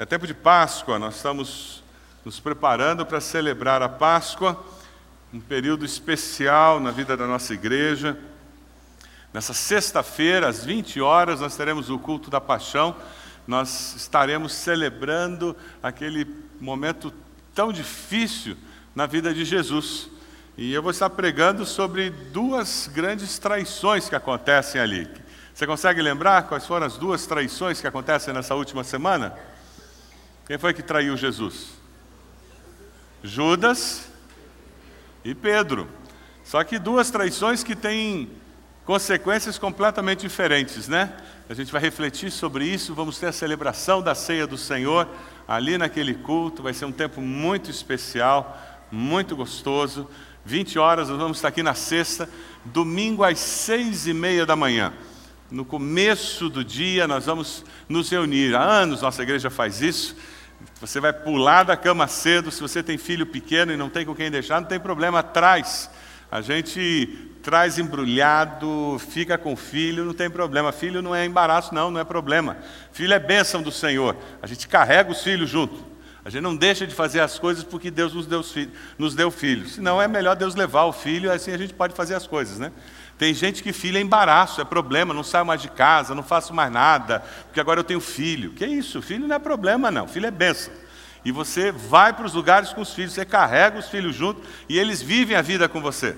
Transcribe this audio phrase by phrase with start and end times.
[0.00, 1.84] É tempo de Páscoa, nós estamos
[2.24, 4.58] nos preparando para celebrar a Páscoa,
[5.30, 8.18] um período especial na vida da nossa igreja.
[9.30, 12.96] Nessa sexta-feira, às 20 horas, nós teremos o culto da paixão.
[13.46, 16.26] Nós estaremos celebrando aquele
[16.58, 17.12] momento
[17.54, 18.56] tão difícil
[18.94, 20.08] na vida de Jesus.
[20.56, 25.06] E eu vou estar pregando sobre duas grandes traições que acontecem ali.
[25.52, 29.36] Você consegue lembrar quais foram as duas traições que acontecem nessa última semana?
[30.50, 31.68] Quem foi que traiu Jesus?
[33.22, 34.08] Judas
[35.24, 35.88] e Pedro.
[36.42, 38.28] Só que duas traições que têm
[38.84, 41.16] consequências completamente diferentes, né?
[41.48, 45.06] A gente vai refletir sobre isso, vamos ter a celebração da ceia do Senhor
[45.46, 48.60] ali naquele culto, vai ser um tempo muito especial,
[48.90, 50.10] muito gostoso.
[50.44, 52.28] 20 horas, nós vamos estar aqui na sexta,
[52.64, 54.92] domingo às seis e meia da manhã.
[55.48, 58.56] No começo do dia, nós vamos nos reunir.
[58.56, 60.16] Há anos nossa igreja faz isso.
[60.80, 64.14] Você vai pular da cama cedo, se você tem filho pequeno e não tem com
[64.14, 65.90] quem deixar, não tem problema, traz.
[66.30, 70.72] A gente traz embrulhado, fica com filho, não tem problema.
[70.72, 72.56] Filho não é embaraço, não, não é problema.
[72.92, 74.16] Filho é bênção do Senhor.
[74.40, 75.90] A gente carrega os filhos junto.
[76.24, 78.44] A gente não deixa de fazer as coisas porque Deus nos deu,
[78.98, 79.72] nos deu filhos.
[79.72, 82.70] Senão é melhor Deus levar o filho, assim a gente pode fazer as coisas, né?
[83.20, 86.54] Tem gente que filho é embaraço, é problema, não saio mais de casa, não faço
[86.54, 88.52] mais nada, porque agora eu tenho filho.
[88.52, 89.02] Que isso?
[89.02, 90.08] Filho não é problema, não.
[90.08, 90.72] Filho é bênção.
[91.22, 94.78] E você vai para os lugares com os filhos, você carrega os filhos junto e
[94.78, 96.16] eles vivem a vida com você.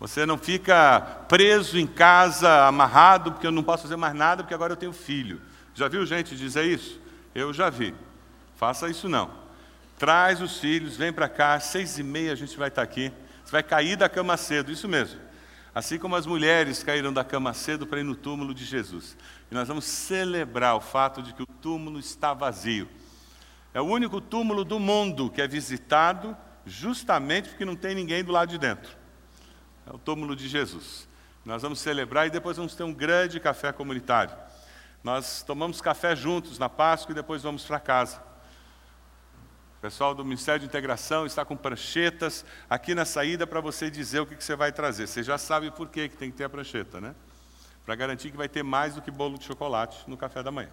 [0.00, 4.54] Você não fica preso em casa, amarrado, porque eu não posso fazer mais nada, porque
[4.54, 5.42] agora eu tenho filho.
[5.74, 6.98] Já viu gente dizer isso?
[7.34, 7.94] Eu já vi.
[8.56, 9.30] Faça isso não.
[9.98, 13.12] Traz os filhos, vem para cá, seis e meia a gente vai estar aqui.
[13.44, 15.23] Você vai cair da cama cedo, isso mesmo.
[15.74, 19.16] Assim como as mulheres caíram da cama cedo para ir no túmulo de Jesus.
[19.50, 22.88] E nós vamos celebrar o fato de que o túmulo está vazio.
[23.72, 28.30] É o único túmulo do mundo que é visitado justamente porque não tem ninguém do
[28.30, 28.96] lado de dentro.
[29.86, 31.08] É o túmulo de Jesus.
[31.44, 34.34] Nós vamos celebrar e depois vamos ter um grande café comunitário.
[35.02, 38.33] Nós tomamos café juntos na Páscoa e depois vamos para casa
[39.84, 44.24] pessoal do Ministério de Integração está com pranchetas aqui na saída para você dizer o
[44.24, 45.06] que, que, você vai trazer.
[45.06, 47.14] Você já sabe por que, tem que ter a prancheta, né?
[47.84, 50.70] Para garantir que vai ter mais do que bolo de chocolate no café da manhã.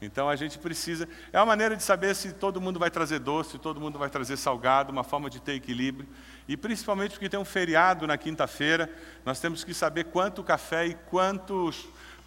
[0.00, 1.06] Então a gente precisa.
[1.34, 4.08] É uma maneira de saber se todo mundo vai trazer doce, se todo mundo vai
[4.08, 6.08] trazer salgado, uma forma de ter equilíbrio.
[6.48, 8.90] E principalmente porque tem um feriado na quinta-feira,
[9.22, 11.70] nós temos que saber quanto café e quanto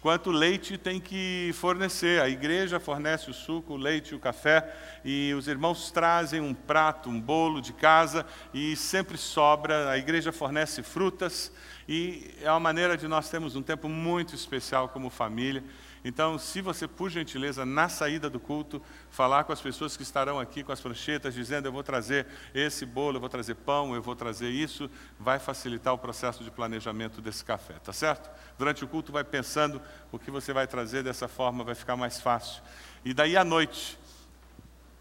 [0.00, 2.20] quanto leite tem que fornecer.
[2.20, 7.08] A igreja fornece o suco, o leite, o café, e os irmãos trazem um prato,
[7.08, 9.90] um bolo de casa, e sempre sobra.
[9.90, 11.52] A igreja fornece frutas,
[11.88, 15.64] e é uma maneira de nós termos um tempo muito especial como família.
[16.04, 20.38] Então, se você, por gentileza, na saída do culto, falar com as pessoas que estarão
[20.38, 24.02] aqui com as pranchetas, dizendo: Eu vou trazer esse bolo, eu vou trazer pão, eu
[24.02, 28.30] vou trazer isso, vai facilitar o processo de planejamento desse café, tá certo?
[28.56, 29.80] Durante o culto, vai pensando
[30.12, 32.62] o que você vai trazer, dessa forma vai ficar mais fácil.
[33.04, 33.98] E daí à noite,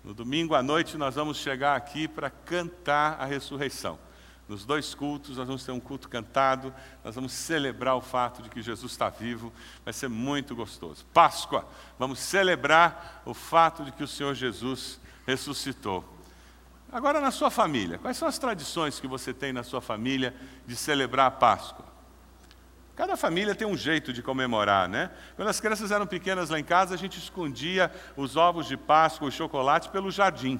[0.04, 4.00] no domingo à noite, nós vamos chegar aqui para cantar a ressurreição.
[4.48, 8.50] Nos dois cultos, nós vamos ter um culto cantado, nós vamos celebrar o fato de
[8.50, 9.52] que Jesus está vivo,
[9.84, 11.06] vai ser muito gostoso.
[11.14, 11.68] Páscoa,
[12.00, 16.18] vamos celebrar o fato de que o Senhor Jesus ressuscitou.
[16.90, 20.34] Agora, na sua família, quais são as tradições que você tem na sua família
[20.66, 21.86] de celebrar a Páscoa?
[22.96, 25.12] Cada família tem um jeito de comemorar, né?
[25.36, 29.28] Quando as crianças eram pequenas lá em casa, a gente escondia os ovos de Páscoa,
[29.28, 30.60] o chocolate pelo jardim.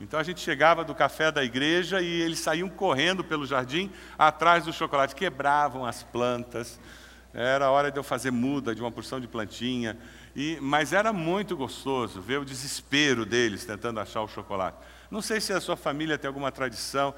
[0.00, 4.64] Então a gente chegava do café da igreja e eles saíam correndo pelo jardim atrás
[4.64, 6.80] do chocolate, quebravam as plantas.
[7.34, 9.98] Era hora de eu fazer muda de uma porção de plantinha.
[10.34, 14.78] E, mas era muito gostoso ver o desespero deles tentando achar o chocolate.
[15.10, 17.14] Não sei se a sua família tem alguma tradição.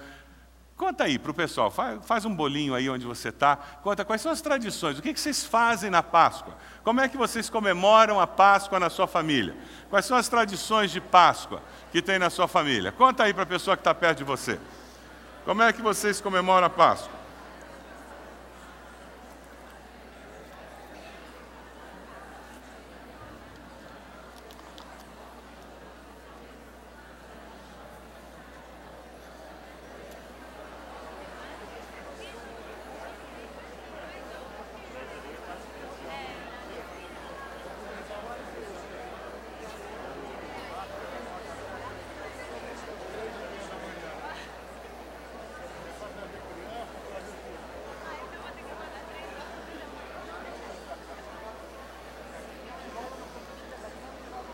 [0.83, 3.55] Conta aí para o pessoal, faz, um bolinho aí onde você está.
[3.55, 6.57] Conta quais são as tradições, o que vocês fazem na Páscoa?
[6.83, 9.55] Como é que vocês comemoram a Páscoa na sua família?
[9.89, 11.63] Quais são as tradições de Páscoa
[11.93, 12.91] que tem na sua família?
[12.91, 14.59] Conta aí para a pessoa que está perto de você.
[15.45, 17.22] Como é que vocês comemoram a Páscoa?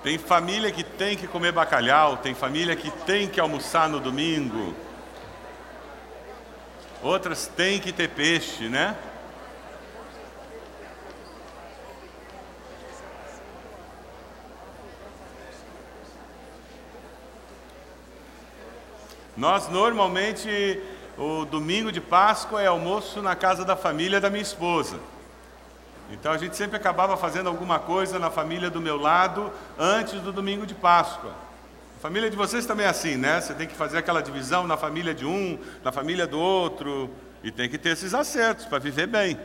[0.08, 4.75] Tem família que tem que comer bacalhau, tem família que tem que almoçar no domingo.
[7.02, 8.96] Outras têm que ter peixe, né?
[19.37, 20.81] Nós normalmente
[21.19, 24.99] o domingo de Páscoa é almoço na casa da família da minha esposa.
[26.10, 30.32] Então a gente sempre acabava fazendo alguma coisa na família do meu lado antes do
[30.32, 31.32] domingo de Páscoa.
[31.99, 33.40] A família de vocês também é assim, né?
[33.40, 37.10] Você tem que fazer aquela divisão na família de um, na família do outro,
[37.43, 39.38] e tem que ter esses acertos para viver bem.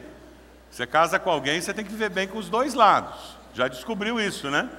[0.69, 3.37] Você casa com alguém, você tem que viver bem com os dois lados.
[3.53, 4.69] Já descobriu isso, né?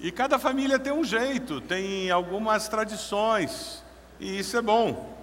[0.00, 3.82] E cada família tem um jeito, tem algumas tradições,
[4.18, 5.14] e isso é bom.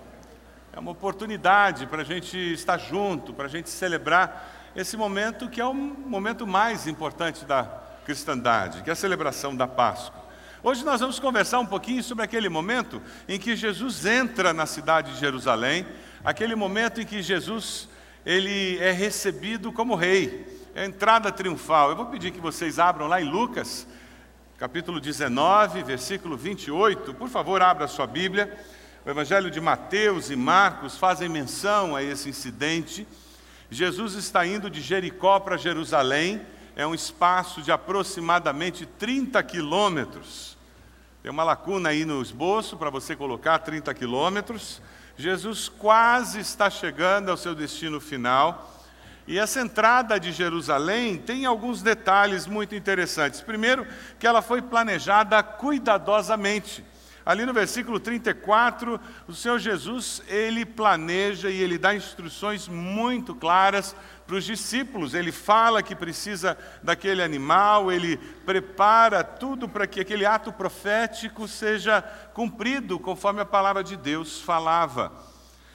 [0.74, 5.60] É uma oportunidade para a gente estar junto, para a gente celebrar esse momento que
[5.60, 7.64] é o momento mais importante da
[8.06, 10.22] cristandade, que é a celebração da Páscoa.
[10.64, 15.14] Hoje nós vamos conversar um pouquinho sobre aquele momento em que Jesus entra na cidade
[15.14, 15.86] de Jerusalém,
[16.24, 17.90] aquele momento em que Jesus
[18.26, 21.90] ele é recebido como rei, é a entrada triunfal.
[21.90, 23.88] Eu vou pedir que vocês abram lá em Lucas,
[24.58, 27.14] capítulo 19, versículo 28.
[27.16, 28.58] Por favor, abra sua Bíblia.
[29.04, 33.08] O Evangelho de Mateus e Marcos fazem menção a esse incidente.
[33.74, 36.42] Jesus está indo de Jericó para Jerusalém,
[36.76, 40.58] é um espaço de aproximadamente 30 quilômetros.
[41.24, 44.82] Tem uma lacuna aí no esboço para você colocar 30 quilômetros.
[45.16, 48.78] Jesus quase está chegando ao seu destino final.
[49.26, 53.40] E essa entrada de Jerusalém tem alguns detalhes muito interessantes.
[53.40, 53.88] Primeiro,
[54.20, 56.84] que ela foi planejada cuidadosamente.
[57.26, 63.96] Ali no versículo 34, o Senhor Jesus, ele planeja e ele dá instruções muito claras
[64.26, 65.14] para os discípulos.
[65.14, 72.02] Ele fala que precisa daquele animal, ele prepara tudo para que aquele ato profético seja
[72.34, 75.12] cumprido conforme a palavra de Deus falava.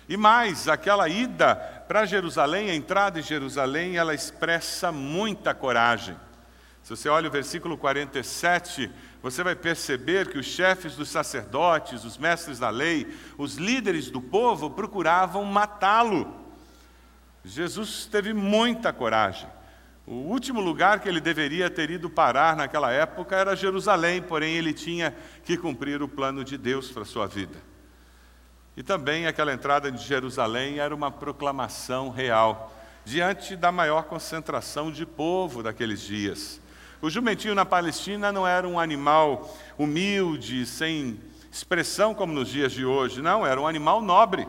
[0.08, 1.54] E mais, aquela ida
[1.86, 6.16] para Jerusalém, a entrada em Jerusalém, ela expressa muita coragem.
[6.86, 8.88] Se você olha o versículo 47,
[9.20, 14.20] você vai perceber que os chefes dos sacerdotes, os mestres da lei, os líderes do
[14.20, 16.32] povo procuravam matá-lo.
[17.44, 19.48] Jesus teve muita coragem.
[20.06, 24.72] O último lugar que ele deveria ter ido parar naquela época era Jerusalém, porém ele
[24.72, 25.12] tinha
[25.42, 27.58] que cumprir o plano de Deus para a sua vida.
[28.76, 32.72] E também aquela entrada de Jerusalém era uma proclamação real,
[33.04, 36.64] diante da maior concentração de povo daqueles dias.
[37.02, 41.20] O jumentinho na Palestina não era um animal humilde, sem
[41.52, 44.48] expressão como nos dias de hoje, não, era um animal nobre.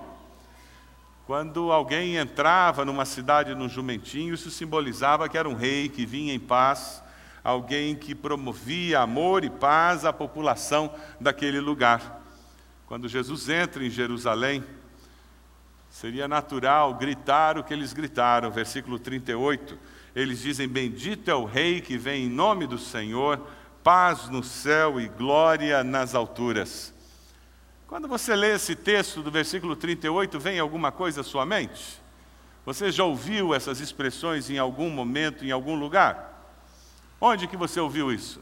[1.25, 6.33] Quando alguém entrava numa cidade no jumentinho, isso simbolizava que era um rei que vinha
[6.33, 7.03] em paz,
[7.43, 12.21] alguém que promovia amor e paz à população daquele lugar.
[12.85, 14.63] Quando Jesus entra em Jerusalém,
[15.89, 21.79] seria natural gritar o que eles gritaram, versículo 38 eles dizem: Bendito é o Rei
[21.79, 23.39] que vem em nome do Senhor,
[23.83, 26.91] paz no céu e glória nas alturas.
[27.85, 32.01] Quando você lê esse texto do versículo 38, vem alguma coisa à sua mente?
[32.65, 36.51] Você já ouviu essas expressões em algum momento, em algum lugar?
[37.21, 38.41] Onde que você ouviu isso?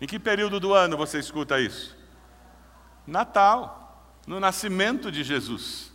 [0.00, 1.96] Em que período do ano você escuta isso?
[3.04, 5.89] Natal, no nascimento de Jesus.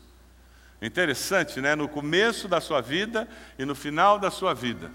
[0.85, 1.75] Interessante, né?
[1.75, 3.27] No começo da sua vida
[3.57, 4.91] e no final da sua vida.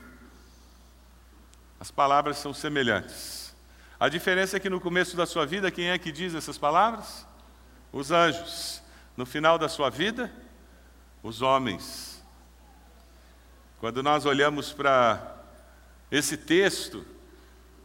[1.81, 3.55] As palavras são semelhantes.
[3.99, 7.27] A diferença é que no começo da sua vida, quem é que diz essas palavras?
[7.93, 8.83] Os anjos.
[9.17, 10.33] No final da sua vida,
[11.23, 12.23] os homens.
[13.79, 15.37] Quando nós olhamos para
[16.11, 17.05] esse texto,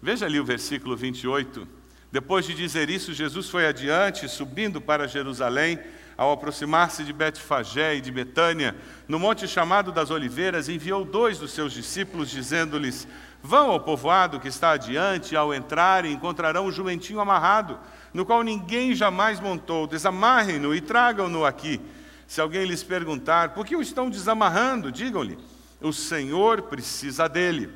[0.01, 1.67] veja ali o versículo 28.
[2.11, 5.79] Depois de dizer isso, Jesus foi adiante, subindo para Jerusalém
[6.17, 8.75] ao aproximar-se de Betfagé e de Betânia,
[9.07, 13.07] no monte chamado das Oliveiras, enviou dois dos seus discípulos, dizendo-lhes:
[13.43, 17.79] Vão ao povoado que está adiante, ao entrarem encontrarão um jumentinho amarrado,
[18.13, 19.85] no qual ninguém jamais montou.
[19.85, 21.79] Desamarrem-no e tragam-no aqui.
[22.27, 25.37] Se alguém lhes perguntar por que o estão desamarrando, digam-lhe:
[25.81, 27.69] O Senhor precisa dele.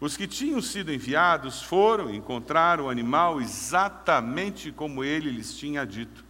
[0.00, 5.86] Os que tinham sido enviados foram e encontraram o animal exatamente como ele lhes tinha
[5.86, 6.24] dito.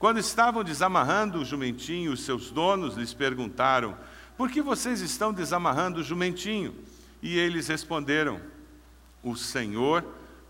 [0.00, 3.94] Quando estavam desamarrando o jumentinho, os seus donos lhes perguntaram:
[4.34, 6.74] Por que vocês estão desamarrando o jumentinho?
[7.20, 8.40] E eles responderam:
[9.22, 10.02] O Senhor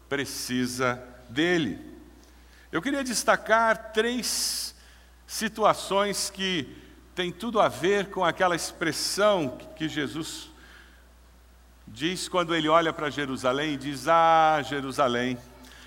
[0.08, 1.80] precisa dele.
[2.70, 4.72] Eu queria destacar três
[5.26, 6.68] situações que
[7.12, 10.48] têm tudo a ver com aquela expressão que Jesus
[11.88, 15.36] diz quando ele olha para Jerusalém e diz: Ah, Jerusalém,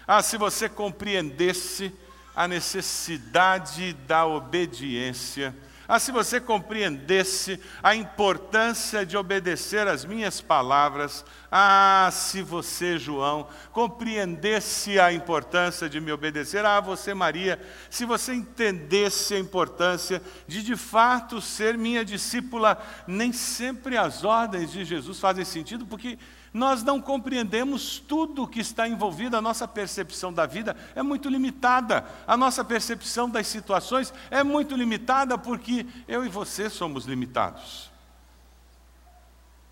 [0.05, 1.93] ah, se você compreendesse
[2.35, 11.25] a necessidade da obediência, ah, se você compreendesse a importância de obedecer às minhas palavras,
[11.51, 18.33] ah, se você, João, compreendesse a importância de me obedecer, ah, você, Maria, se você
[18.33, 25.19] entendesse a importância de de fato ser minha discípula, nem sempre as ordens de Jesus
[25.19, 26.17] fazem sentido, porque
[26.53, 32.05] nós não compreendemos tudo que está envolvido, a nossa percepção da vida é muito limitada,
[32.27, 37.91] a nossa percepção das situações é muito limitada porque eu e você somos limitados.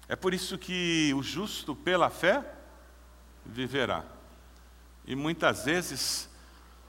[0.10, 2.44] É por isso que o justo pela fé
[3.46, 4.04] viverá.
[5.06, 6.30] E muitas vezes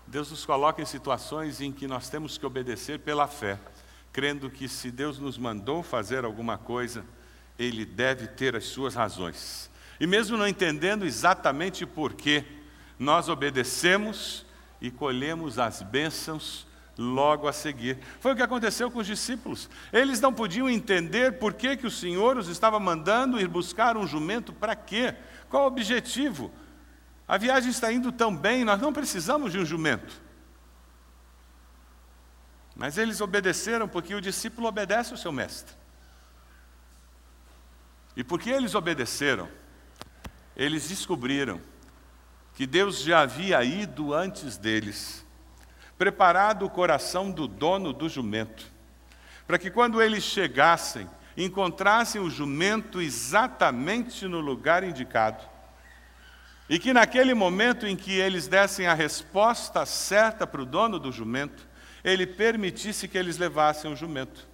[0.06, 3.60] Deus nos coloca em situações em que nós temos que obedecer pela fé,
[4.10, 7.04] crendo que se Deus nos mandou fazer alguma coisa,
[7.58, 9.70] Ele deve ter as suas razões.
[10.02, 12.44] E mesmo não entendendo exatamente por que,
[12.98, 14.44] nós obedecemos
[14.80, 16.66] e colhemos as bênçãos
[16.98, 18.00] logo a seguir.
[18.18, 19.70] Foi o que aconteceu com os discípulos.
[19.92, 24.04] Eles não podiam entender por que, que o Senhor os estava mandando ir buscar um
[24.04, 25.14] jumento, para quê?
[25.48, 26.50] Qual o objetivo?
[27.28, 30.20] A viagem está indo tão bem, nós não precisamos de um jumento.
[32.74, 35.76] Mas eles obedeceram porque o discípulo obedece ao seu mestre.
[38.16, 39.61] E porque eles obedeceram,
[40.56, 41.60] eles descobriram
[42.54, 45.24] que Deus já havia ido antes deles,
[45.96, 48.70] preparado o coração do dono do jumento,
[49.46, 55.42] para que quando eles chegassem, encontrassem o jumento exatamente no lugar indicado,
[56.68, 61.10] e que naquele momento em que eles dessem a resposta certa para o dono do
[61.10, 61.66] jumento,
[62.04, 64.46] ele permitisse que eles levassem o jumento.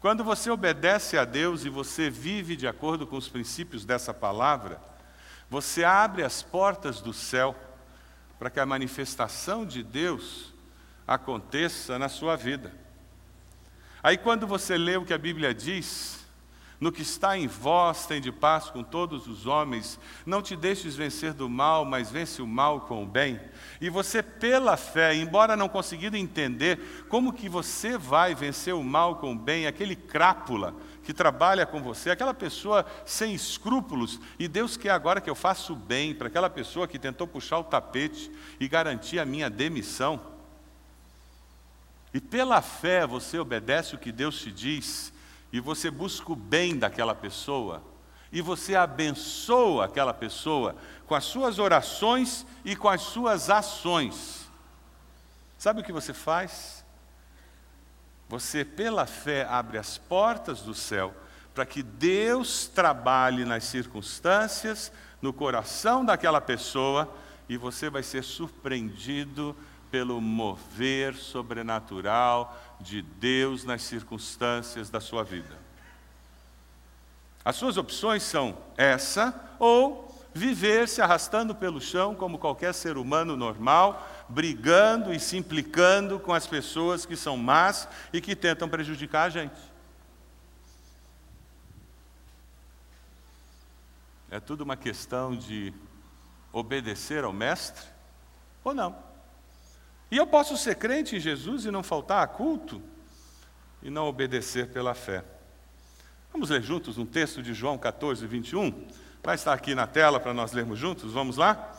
[0.00, 4.80] Quando você obedece a Deus e você vive de acordo com os princípios dessa palavra,
[5.48, 7.54] você abre as portas do céu
[8.38, 10.52] para que a manifestação de Deus
[11.06, 12.74] aconteça na sua vida.
[14.02, 16.26] Aí, quando você lê o que a Bíblia diz,
[16.78, 19.98] no que está em vós, tem de paz com todos os homens.
[20.26, 23.40] Não te deixes vencer do mal, mas vence o mal com o bem.
[23.80, 29.16] E você, pela fé, embora não conseguindo entender como que você vai vencer o mal
[29.16, 30.74] com o bem, aquele crápula
[31.06, 35.72] que trabalha com você, aquela pessoa sem escrúpulos, e Deus quer agora que eu faça
[35.72, 40.20] o bem para aquela pessoa que tentou puxar o tapete e garantir a minha demissão.
[42.12, 45.12] E pela fé você obedece o que Deus te diz,
[45.52, 47.84] e você busca o bem daquela pessoa,
[48.32, 50.74] e você abençoa aquela pessoa
[51.06, 54.50] com as suas orações e com as suas ações.
[55.56, 56.84] Sabe o que você faz?
[58.28, 61.14] Você, pela fé, abre as portas do céu
[61.54, 64.92] para que Deus trabalhe nas circunstâncias,
[65.22, 67.10] no coração daquela pessoa,
[67.48, 69.56] e você vai ser surpreendido
[69.90, 75.56] pelo mover sobrenatural de Deus nas circunstâncias da sua vida.
[77.42, 83.36] As suas opções são essa ou viver se arrastando pelo chão como qualquer ser humano
[83.36, 89.26] normal, brigando e se implicando com as pessoas que são más e que tentam prejudicar
[89.26, 89.60] a gente.
[94.30, 95.72] É tudo uma questão de
[96.52, 97.86] obedecer ao Mestre
[98.64, 98.96] ou não.
[100.10, 102.82] E eu posso ser crente em Jesus e não faltar a culto
[103.82, 105.24] e não obedecer pela fé.
[106.32, 108.86] Vamos ler juntos um texto de João 14, 21?
[109.22, 111.12] Vai estar aqui na tela para nós lermos juntos?
[111.12, 111.72] Vamos lá?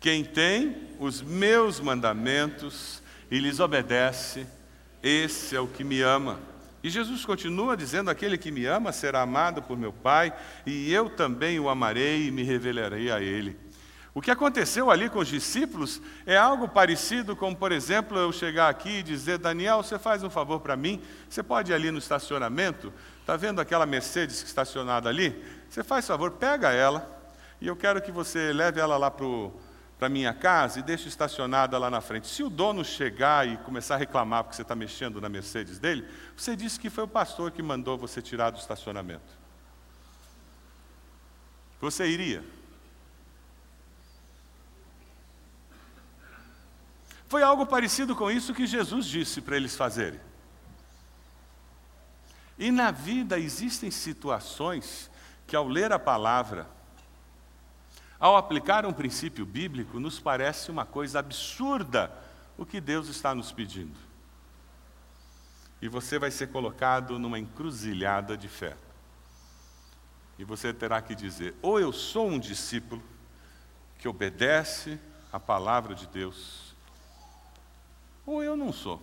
[0.00, 4.46] Quem tem os meus mandamentos e lhes obedece,
[5.02, 6.38] esse é o que me ama.
[6.82, 10.32] E Jesus continua dizendo: Aquele que me ama será amado por meu Pai,
[10.64, 13.56] e eu também o amarei e me revelarei a ele.
[14.14, 18.68] O que aconteceu ali com os discípulos é algo parecido com, por exemplo, eu chegar
[18.68, 21.02] aqui e dizer: Daniel, você faz um favor para mim?
[21.28, 22.92] Você pode ir ali no estacionamento?
[23.20, 25.44] Está vendo aquela Mercedes estacionada ali?
[25.68, 27.06] Você faz favor, pega ela,
[27.60, 29.26] e eu quero que você leve ela lá para
[30.06, 32.28] a minha casa e deixe estacionada lá na frente.
[32.28, 36.08] Se o dono chegar e começar a reclamar porque você está mexendo na Mercedes dele,
[36.36, 39.36] você disse que foi o pastor que mandou você tirar do estacionamento.
[41.80, 42.44] Você iria?
[47.28, 50.20] Foi algo parecido com isso que Jesus disse para eles fazerem.
[52.58, 55.10] E na vida existem situações
[55.46, 56.66] que ao ler a palavra,
[58.18, 62.12] ao aplicar um princípio bíblico, nos parece uma coisa absurda
[62.56, 63.96] o que Deus está nos pedindo.
[65.80, 68.76] E você vai ser colocado numa encruzilhada de fé.
[70.36, 73.02] E você terá que dizer: ou eu sou um discípulo
[73.98, 74.98] que obedece
[75.32, 76.74] a palavra de Deus,
[78.26, 79.02] ou eu não sou.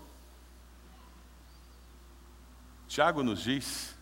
[2.88, 3.96] Tiago nos diz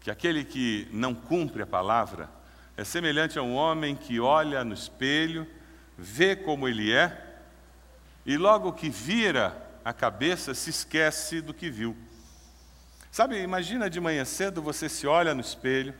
[0.00, 2.30] que aquele que não cumpre a palavra
[2.76, 5.46] é semelhante a um homem que olha no espelho,
[5.96, 7.24] vê como ele é,
[8.26, 11.96] e logo que vira a cabeça se esquece do que viu.
[13.10, 15.94] Sabe, imagina de manhã cedo você se olha no espelho,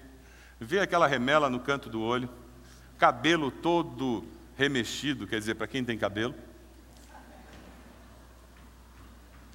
[0.61, 2.29] vê aquela remela no canto do olho,
[2.99, 6.35] cabelo todo remexido, quer dizer, para quem tem cabelo.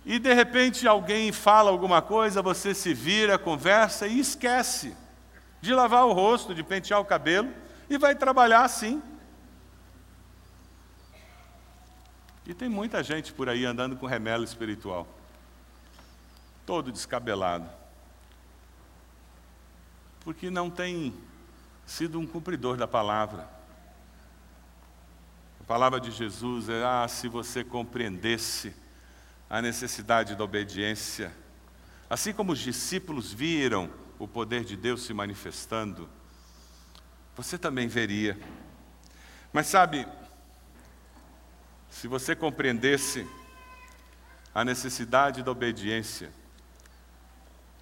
[0.03, 4.95] E de repente alguém fala alguma coisa, você se vira, conversa e esquece
[5.61, 7.53] de lavar o rosto, de pentear o cabelo
[7.89, 9.01] e vai trabalhar assim.
[12.45, 15.07] E tem muita gente por aí andando com remelo espiritual,
[16.65, 17.69] todo descabelado,
[20.21, 21.13] porque não tem
[21.85, 23.47] sido um cumpridor da palavra.
[25.59, 28.75] A palavra de Jesus é: ah, se você compreendesse
[29.47, 31.31] a necessidade da obediência,
[32.09, 33.89] assim como os discípulos viram
[34.21, 36.07] o poder de Deus se manifestando,
[37.35, 38.39] você também veria.
[39.51, 40.07] Mas sabe,
[41.89, 43.27] se você compreendesse
[44.53, 46.31] a necessidade da obediência,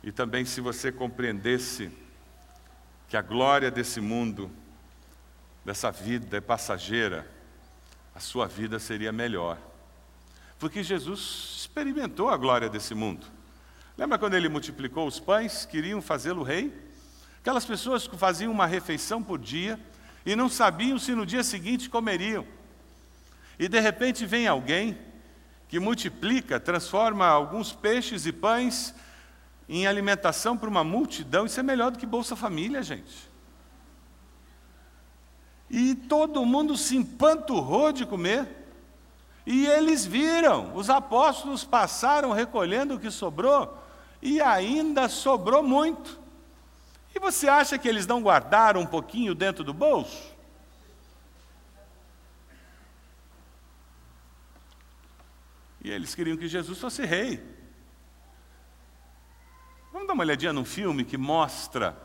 [0.02, 1.92] e também se você compreendesse
[3.10, 4.50] que a glória desse mundo,
[5.66, 7.30] dessa vida é passageira,
[8.16, 9.58] a sua vida seria melhor.
[10.58, 13.28] Porque Jesus experimentou a glória desse mundo.
[14.00, 16.74] Lembra quando ele multiplicou os pães, queriam fazê-lo rei?
[17.42, 19.78] Aquelas pessoas que faziam uma refeição por dia
[20.26, 22.48] e não sabiam se no dia seguinte comeriam.
[23.60, 24.98] E de repente vem alguém
[25.68, 28.96] que multiplica, transforma alguns peixes e pães
[29.68, 31.46] em alimentação para uma multidão.
[31.46, 33.30] Isso é melhor do que Bolsa Família, gente.
[35.70, 38.48] E todo mundo se empanturrou de comer.
[39.46, 43.78] E eles viram, os apóstolos passaram recolhendo o que sobrou,
[44.22, 46.20] e ainda sobrou muito.
[47.16, 50.36] E você acha que eles não guardaram um pouquinho dentro do bolso?
[55.82, 57.42] E eles queriam que Jesus fosse rei.
[59.92, 61.98] Vamos dar uma olhadinha num filme que mostra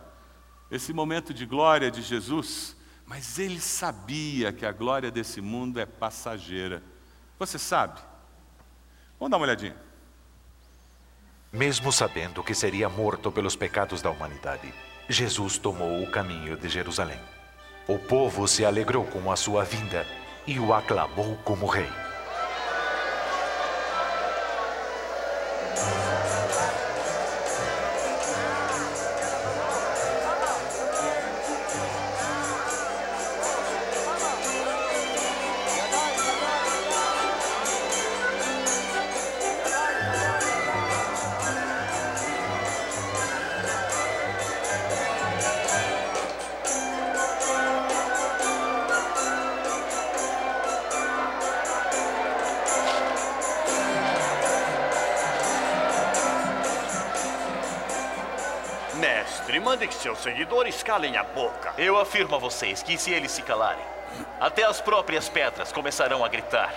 [0.70, 5.84] esse momento de glória de Jesus, mas ele sabia que a glória desse mundo é
[5.84, 6.82] passageira.
[7.38, 8.00] Você sabe?
[9.18, 9.76] Vamos dar uma olhadinha.
[11.54, 14.74] Mesmo sabendo que seria morto pelos pecados da humanidade,
[15.08, 17.20] Jesus tomou o caminho de Jerusalém.
[17.86, 20.04] O povo se alegrou com a sua vinda
[20.48, 22.03] e o aclamou como rei.
[60.16, 61.74] Seguidores calem a boca.
[61.76, 63.84] Eu afirmo a vocês que se eles se calarem,
[64.40, 66.72] até as próprias pedras começarão a gritar.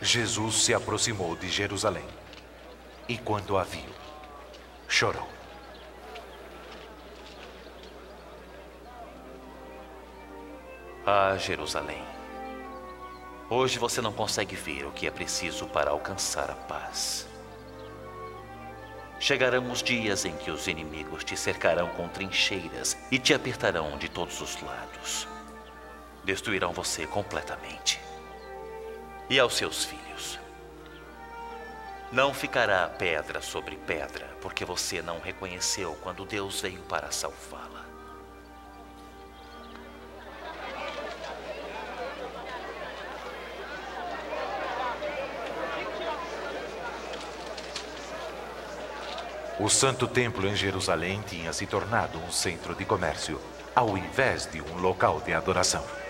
[0.00, 2.04] Jesus se aproximou de Jerusalém
[3.12, 3.90] e, quando a viu,
[4.88, 5.28] chorou.
[11.04, 12.02] Ah, Jerusalém.
[13.50, 17.28] Hoje você não consegue ver o que é preciso para alcançar a paz.
[19.20, 24.08] Chegarão os dias em que os inimigos te cercarão com trincheiras e te apertarão de
[24.08, 25.28] todos os lados.
[26.24, 28.00] Destruirão você completamente
[29.28, 30.41] e aos seus filhos.
[32.12, 37.86] Não ficará pedra sobre pedra, porque você não reconheceu quando Deus veio para salvá-la.
[49.58, 53.40] O Santo Templo em Jerusalém tinha se tornado um centro de comércio,
[53.74, 56.01] ao invés de um local de adoração.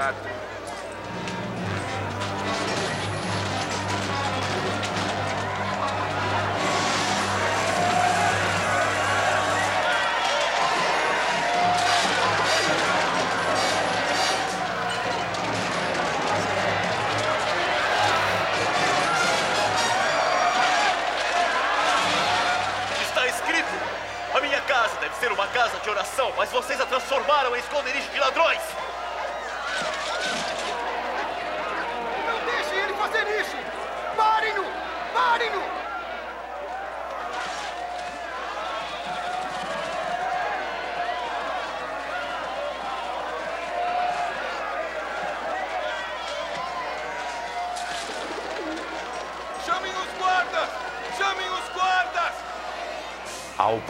[0.00, 0.59] bad.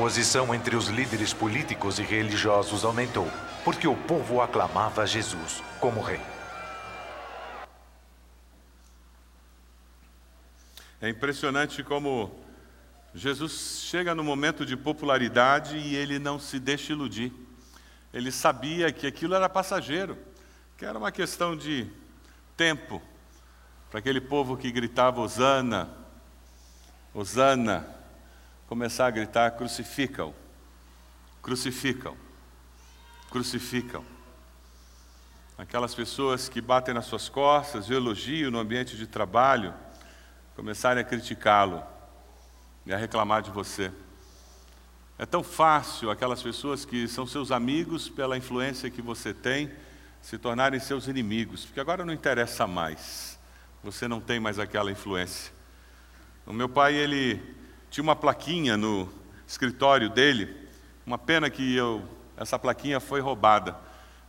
[0.00, 3.30] Oposição entre os líderes políticos e religiosos aumentou,
[3.62, 6.22] porque o povo aclamava Jesus como rei.
[11.02, 12.34] É impressionante como
[13.14, 17.30] Jesus chega no momento de popularidade e ele não se deixa iludir.
[18.10, 20.16] Ele sabia que aquilo era passageiro,
[20.78, 21.86] que era uma questão de
[22.56, 23.02] tempo
[23.90, 25.90] para aquele povo que gritava Hosana,
[27.12, 27.99] Hosana,
[28.70, 30.32] começar a gritar crucificam,
[31.42, 32.16] crucificam,
[33.28, 34.04] crucificam.
[35.58, 39.74] Aquelas pessoas que batem nas suas costas, o elogio no ambiente de trabalho,
[40.54, 41.82] começarem a criticá-lo
[42.86, 43.90] e a reclamar de você.
[45.18, 49.68] É tão fácil aquelas pessoas que são seus amigos pela influência que você tem
[50.22, 53.36] se tornarem seus inimigos, porque agora não interessa mais.
[53.82, 55.52] Você não tem mais aquela influência.
[56.46, 57.58] O meu pai, ele
[57.90, 59.08] tinha uma plaquinha no
[59.46, 60.56] escritório dele,
[61.04, 62.04] uma pena que eu,
[62.36, 63.76] essa plaquinha foi roubada.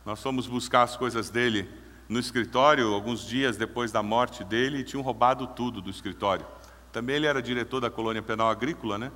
[0.04, 1.70] Nós fomos buscar as coisas dele
[2.08, 6.44] no escritório, alguns dias depois da morte dele, e tinham roubado tudo do escritório.
[6.90, 9.12] Também ele era diretor da colônia penal agrícola, né?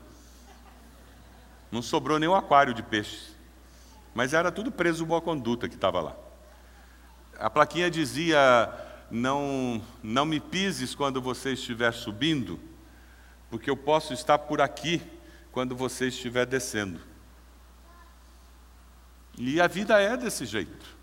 [1.73, 3.35] Não sobrou nenhum aquário de peixes.
[4.15, 6.17] Mas era tudo preso boa conduta que estava lá.
[7.37, 8.73] A plaquinha dizia:
[9.11, 12.61] não, não me pises quando você estiver subindo,
[13.51, 15.03] porque eu posso estar por aqui
[15.53, 17.01] quando você estiver descendo.
[19.39, 20.97] E a vida é desse jeito.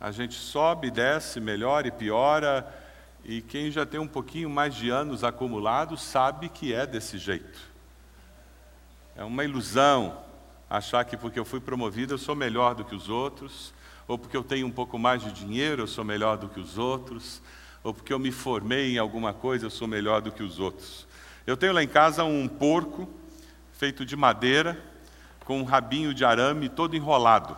[0.00, 2.66] A gente sobe, desce, melhora e piora,
[3.24, 7.60] e quem já tem um pouquinho mais de anos acumulados sabe que é desse jeito.
[9.14, 10.18] É uma ilusão
[10.68, 13.72] achar que porque eu fui promovido eu sou melhor do que os outros,
[14.08, 16.78] ou porque eu tenho um pouco mais de dinheiro eu sou melhor do que os
[16.78, 17.40] outros,
[17.82, 21.06] ou porque eu me formei em alguma coisa eu sou melhor do que os outros.
[21.46, 23.08] Eu tenho lá em casa um porco
[23.72, 24.80] feito de madeira,
[25.44, 27.56] com um rabinho de arame todo enrolado.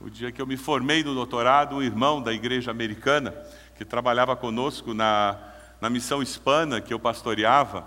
[0.00, 3.30] O dia que eu me formei no doutorado, um irmão da igreja americana,
[3.76, 5.38] que trabalhava conosco na,
[5.80, 7.86] na missão hispana que eu pastoreava,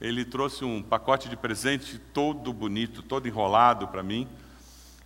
[0.00, 4.28] ele trouxe um pacote de presente todo bonito, todo enrolado para mim.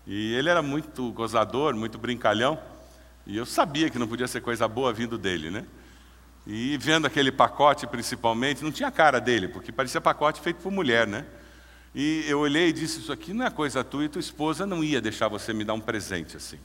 [0.06, 2.58] E ele era muito gozador, muito brincalhão,
[3.26, 5.64] e eu sabia que não podia ser coisa boa vindo dele, né?
[6.46, 11.06] E vendo aquele pacote principalmente, não tinha cara dele, porque parecia pacote feito por mulher,
[11.06, 11.24] né?
[11.94, 14.82] E eu olhei e disse: Isso aqui não é coisa tua e tua esposa não
[14.82, 16.58] ia deixar você me dar um presente assim.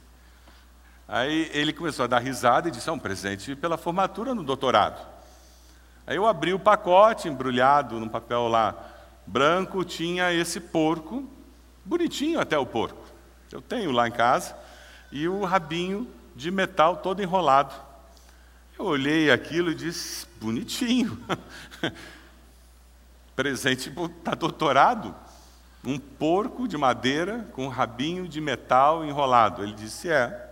[1.07, 5.05] Aí ele começou a dar risada e disse: É um presente pela formatura no doutorado.
[6.07, 8.75] Aí eu abri o pacote, embrulhado num papel lá
[9.27, 11.29] branco, tinha esse porco,
[11.83, 13.05] bonitinho até o porco.
[13.51, 14.55] Eu tenho lá em casa,
[15.11, 17.75] e o rabinho de metal todo enrolado.
[18.77, 21.19] Eu olhei aquilo e disse: Bonitinho.
[23.35, 25.13] presente para doutorado,
[25.83, 29.63] um porco de madeira com um rabinho de metal enrolado.
[29.63, 30.45] Ele disse: É.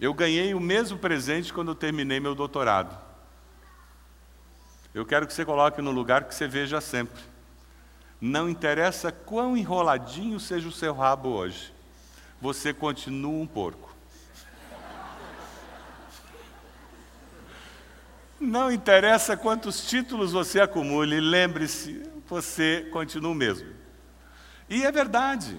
[0.00, 2.96] Eu ganhei o mesmo presente quando eu terminei meu doutorado.
[4.94, 7.20] Eu quero que você coloque no lugar que você veja sempre.
[8.20, 11.72] Não interessa quão enroladinho seja o seu rabo hoje,
[12.40, 13.96] você continua um porco.
[18.40, 23.68] Não interessa quantos títulos você acumule, lembre-se, você continua o mesmo.
[24.68, 25.58] E é verdade.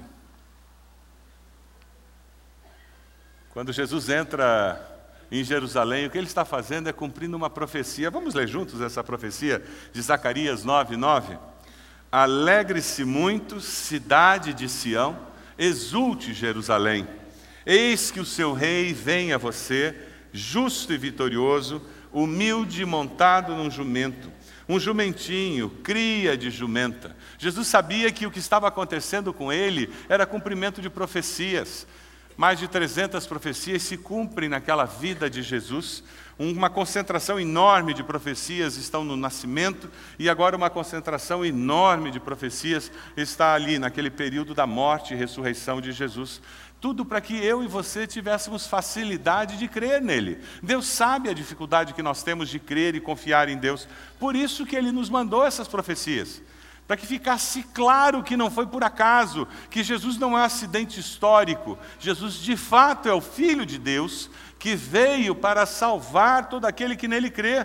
[3.51, 4.81] Quando Jesus entra
[5.29, 8.09] em Jerusalém, o que ele está fazendo é cumprindo uma profecia.
[8.09, 11.37] Vamos ler juntos essa profecia de Zacarias 9, 9?
[12.11, 15.28] Alegre-se muito, cidade de Sião,
[15.59, 17.05] exulte Jerusalém.
[17.65, 19.93] Eis que o seu rei vem a você,
[20.31, 24.31] justo e vitorioso, humilde montado num jumento,
[24.67, 27.15] um jumentinho, cria de jumenta.
[27.37, 31.85] Jesus sabia que o que estava acontecendo com ele era cumprimento de profecias.
[32.39, 36.01] Mais de 300 profecias se cumprem naquela vida de Jesus.
[36.37, 42.89] Uma concentração enorme de profecias estão no nascimento, e agora uma concentração enorme de profecias
[43.17, 46.41] está ali, naquele período da morte e ressurreição de Jesus.
[46.79, 50.39] Tudo para que eu e você tivéssemos facilidade de crer nele.
[50.63, 53.85] Deus sabe a dificuldade que nós temos de crer e confiar em Deus.
[54.17, 56.41] Por isso que ele nos mandou essas profecias
[56.89, 60.99] para que ficasse claro que não foi por acaso, que Jesus não é um acidente
[60.99, 66.95] histórico, Jesus de fato é o Filho de Deus que veio para salvar todo aquele
[66.95, 67.63] que nele crê,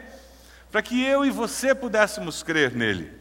[0.71, 3.13] para que eu e você pudéssemos crer nele.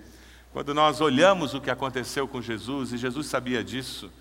[0.51, 4.11] Quando nós olhamos o que aconteceu com Jesus, e Jesus sabia disso,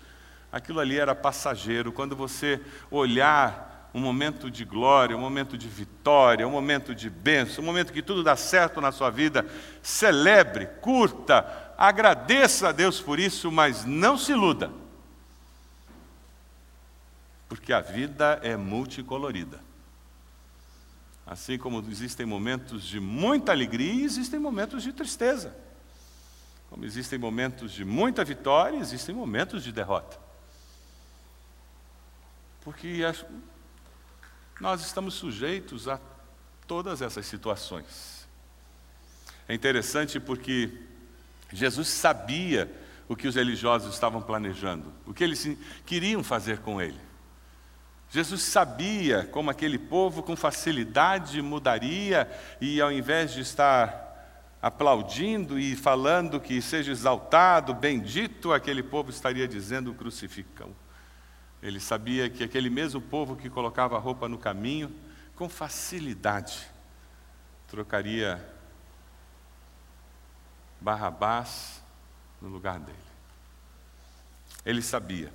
[0.53, 1.91] aquilo ali era passageiro.
[1.91, 7.63] Quando você olhar um momento de glória, um momento de vitória, um momento de bênção,
[7.63, 9.45] um momento que tudo dá certo na sua vida,
[9.83, 14.71] celebre, curta, agradeça a Deus por isso, mas não se iluda.
[17.49, 19.59] Porque a vida é multicolorida.
[21.25, 25.55] Assim como existem momentos de muita alegria, existem momentos de tristeza.
[26.69, 30.17] Como existem momentos de muita vitória, existem momentos de derrota.
[32.61, 33.01] Porque
[34.59, 35.99] nós estamos sujeitos a
[36.65, 38.25] todas essas situações.
[39.49, 40.92] É interessante porque
[41.53, 42.69] Jesus sabia
[43.07, 46.99] o que os religiosos estavam planejando, o que eles queriam fazer com ele.
[48.09, 52.29] Jesus sabia como aquele povo com facilidade mudaria
[52.61, 54.03] e ao invés de estar
[54.61, 60.69] aplaudindo e falando que seja exaltado, bendito, aquele povo estaria dizendo crucificam.
[61.61, 64.93] Ele sabia que aquele mesmo povo que colocava a roupa no caminho,
[65.35, 66.59] com facilidade,
[67.67, 68.52] trocaria
[70.83, 71.81] Barrabás
[72.41, 72.97] no lugar dele.
[74.65, 75.31] Ele sabia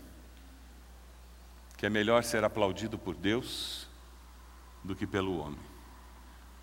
[1.78, 3.88] que é melhor ser aplaudido por Deus
[4.84, 5.60] do que pelo homem.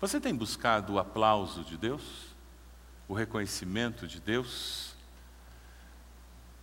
[0.00, 2.34] Você tem buscado o aplauso de Deus?
[3.08, 4.94] O reconhecimento de Deus?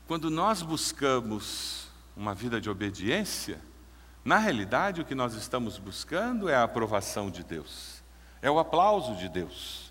[0.08, 3.60] Quando nós buscamos uma vida de obediência,
[4.24, 8.02] na realidade o que nós estamos buscando é a aprovação de Deus,
[8.42, 9.83] é o aplauso de Deus.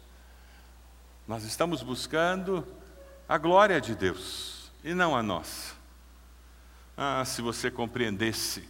[1.33, 2.63] Nós estamos buscando
[3.27, 5.75] a glória de Deus e não a nossa.
[6.95, 8.69] Ah, se você compreendesse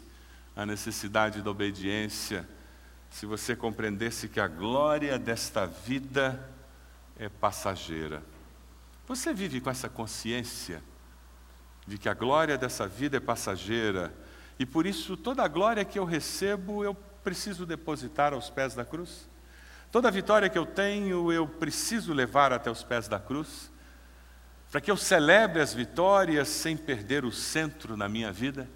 [0.54, 2.48] a necessidade da obediência,
[3.10, 6.40] se você compreendesse que a glória desta vida
[7.18, 8.22] é passageira.
[9.08, 10.84] Você vive com essa consciência
[11.84, 14.14] de que a glória dessa vida é passageira
[14.56, 18.84] e por isso toda a glória que eu recebo eu preciso depositar aos pés da
[18.84, 19.31] cruz?
[19.92, 23.70] Toda vitória que eu tenho, eu preciso levar até os pés da cruz,
[24.70, 28.66] para que eu celebre as vitórias sem perder o centro na minha vida,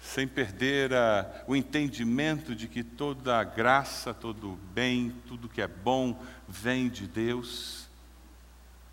[0.00, 5.60] sem perder a, o entendimento de que toda a graça, todo o bem, tudo que
[5.60, 7.88] é bom vem de Deus,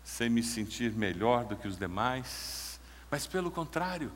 [0.02, 4.10] sem me sentir melhor do que os demais, mas pelo contrário,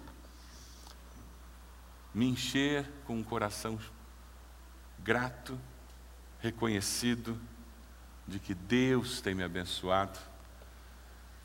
[2.12, 3.78] me encher com um coração
[4.98, 5.56] grato
[6.44, 7.40] reconhecido
[8.28, 10.18] de que Deus tem me abençoado.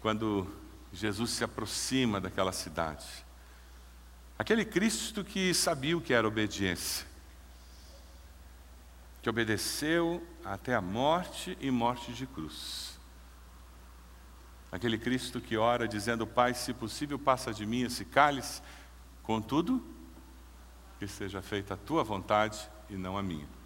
[0.02, 0.46] Quando
[0.92, 3.08] Jesus se aproxima daquela cidade,
[4.38, 7.08] aquele Cristo que sabia o que era obediência,
[9.22, 13.00] que obedeceu até a morte e morte de cruz.
[14.70, 18.62] Aquele Cristo que ora dizendo: Pai, se possível, passa de mim esse cálice,
[19.24, 19.82] contudo,
[21.00, 23.59] que seja feita a tua vontade e não a minha.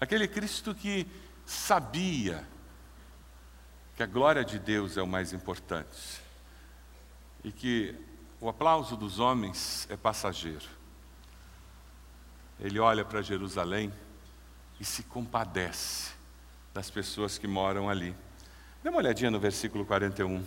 [0.00, 1.06] Aquele Cristo que
[1.46, 2.46] sabia
[3.96, 6.20] que a glória de Deus é o mais importante
[7.42, 7.94] e que
[8.38, 10.66] o aplauso dos homens é passageiro.
[12.60, 13.90] Ele olha para Jerusalém
[14.78, 16.12] e se compadece
[16.74, 18.14] das pessoas que moram ali.
[18.82, 20.44] Dê uma olhadinha no versículo 41.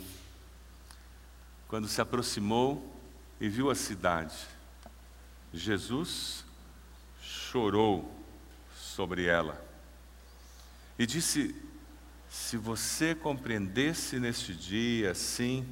[1.67, 2.95] Quando se aproximou
[3.41, 4.35] e viu a cidade,
[5.51, 6.45] Jesus
[7.19, 8.18] chorou
[8.99, 9.57] sobre ela.
[10.97, 11.55] E disse:
[12.29, 15.65] Se você compreendesse neste dia, sim,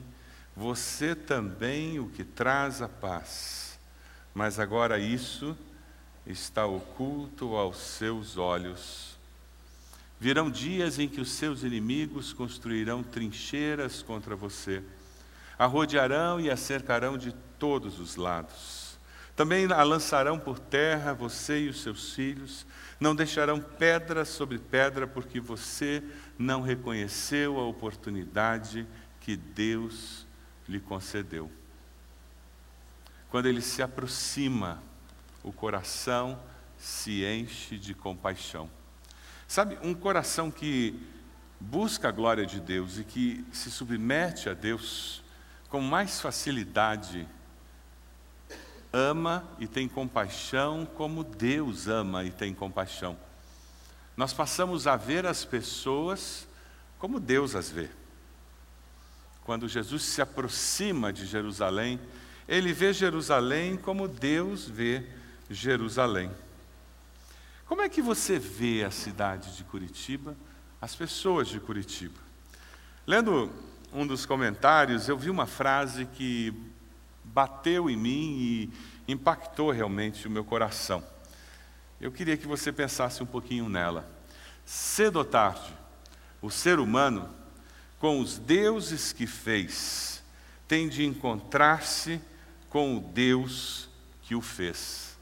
[0.55, 3.77] você também o que traz a paz.
[4.33, 5.57] Mas agora isso
[6.25, 9.17] está oculto aos seus olhos.
[10.17, 14.81] Virão dias em que os seus inimigos construirão trincheiras contra você,
[15.59, 18.97] a rodearão e a cercarão de todos os lados.
[19.35, 22.65] Também a lançarão por terra, você e os seus filhos,
[22.99, 26.03] não deixarão pedra sobre pedra, porque você
[26.37, 28.87] não reconheceu a oportunidade
[29.21, 30.25] que Deus
[30.67, 31.51] lhe concedeu.
[33.29, 34.81] quando ele se aproxima,
[35.43, 36.39] o coração
[36.77, 38.69] se enche de compaixão.
[39.47, 40.97] Sabe, um coração que
[41.59, 45.23] busca a glória de Deus e que se submete a Deus
[45.69, 47.27] com mais facilidade,
[48.91, 53.17] ama e tem compaixão como Deus ama e tem compaixão.
[54.15, 56.47] Nós passamos a ver as pessoas
[56.97, 57.89] como Deus as vê.
[59.43, 61.99] Quando Jesus se aproxima de Jerusalém,
[62.47, 65.05] ele vê Jerusalém como Deus vê
[65.49, 66.31] Jerusalém.
[67.65, 70.35] Como é que você vê a cidade de Curitiba,
[70.81, 72.19] as pessoas de Curitiba?
[73.05, 73.51] Lendo
[73.93, 76.53] um dos comentários, eu vi uma frase que
[77.37, 78.35] bateu em mim
[79.07, 81.03] e impactou realmente o meu coração.
[82.01, 84.09] Eu queria que você pensasse um pouquinho nela.
[84.65, 85.71] Cedo ou tarde,
[86.41, 87.29] o ser humano,
[87.99, 90.23] com os deuses que fez,
[90.67, 92.19] tem de encontrar-se
[92.71, 93.87] com o Deus
[94.23, 95.15] que o fez.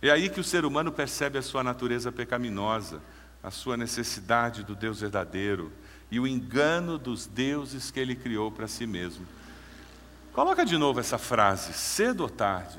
[0.00, 3.02] É aí que o ser humano percebe a sua natureza pecaminosa,
[3.42, 5.70] a sua necessidade do Deus verdadeiro
[6.10, 9.26] e o engano dos deuses que ele criou para si mesmo.
[10.36, 12.78] Coloca de novo essa frase: cedo ou tarde,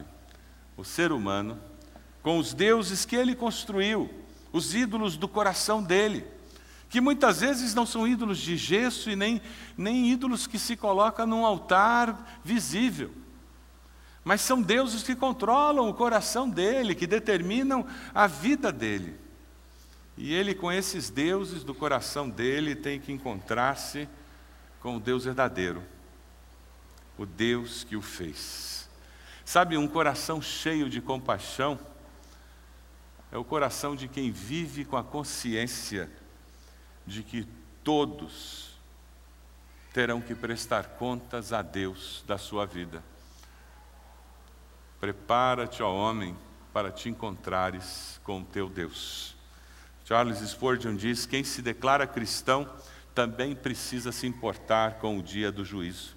[0.78, 1.60] o ser humano,
[2.22, 4.10] com os deuses que ele construiu,
[4.54, 6.24] os ídolos do coração dele,
[6.90, 9.42] que muitas vezes não são ídolos de gesso e nem,
[9.76, 13.12] nem ídolos que se colocam num altar visível
[14.28, 19.16] mas são deuses que controlam o coração dele, que determinam a vida dele.
[20.18, 24.06] E ele, com esses deuses do coração dele, tem que encontrar-se
[24.82, 25.82] com o Deus verdadeiro,
[27.18, 28.90] o Deus que o fez.
[29.46, 31.80] Sabe, um coração cheio de compaixão
[33.32, 36.10] é o coração de quem vive com a consciência
[37.06, 37.48] de que
[37.84, 38.78] todos
[39.94, 43.02] terão que prestar contas a Deus da sua vida.
[45.00, 46.36] Prepara-te, ó homem,
[46.74, 49.36] para te encontrares com o teu Deus.
[50.04, 52.70] Charles Spurgeon diz: quem se declara cristão
[53.16, 56.17] também precisa se importar com o dia do juízo.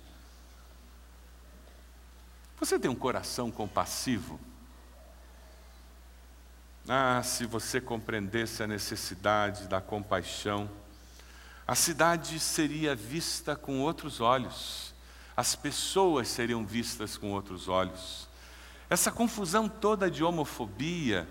[2.61, 4.39] Você tem um coração compassivo?
[6.87, 10.71] Ah, se você compreendesse a necessidade da compaixão,
[11.67, 14.93] a cidade seria vista com outros olhos,
[15.35, 18.29] as pessoas seriam vistas com outros olhos.
[18.91, 21.27] Essa confusão toda de homofobia,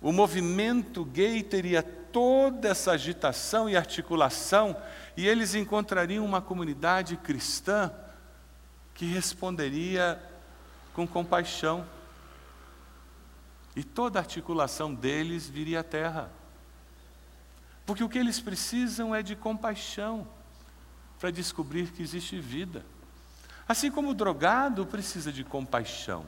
[0.00, 4.74] o movimento gay teria toda essa agitação e articulação,
[5.18, 7.92] e eles encontrariam uma comunidade cristã
[8.96, 10.20] que responderia
[10.92, 11.86] com compaixão.
[13.76, 16.30] E toda a articulação deles viria à terra.
[17.84, 20.26] Porque o que eles precisam é de compaixão
[21.20, 22.84] para descobrir que existe vida.
[23.68, 26.24] Assim como o drogado precisa de compaixão.